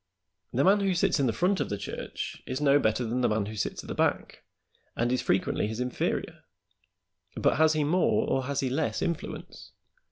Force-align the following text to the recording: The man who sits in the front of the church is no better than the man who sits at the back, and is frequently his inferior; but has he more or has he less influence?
The 0.51 0.63
man 0.63 0.79
who 0.79 0.95
sits 0.95 1.19
in 1.19 1.27
the 1.27 1.31
front 1.31 1.59
of 1.59 1.69
the 1.69 1.77
church 1.77 2.41
is 2.47 2.59
no 2.59 2.79
better 2.79 3.05
than 3.05 3.21
the 3.21 3.29
man 3.29 3.45
who 3.45 3.55
sits 3.55 3.83
at 3.83 3.87
the 3.87 3.93
back, 3.93 4.41
and 4.95 5.11
is 5.11 5.21
frequently 5.21 5.67
his 5.67 5.79
inferior; 5.79 6.39
but 7.35 7.57
has 7.57 7.73
he 7.73 7.83
more 7.83 8.27
or 8.27 8.45
has 8.45 8.61
he 8.61 8.69
less 8.71 9.03
influence? 9.03 9.73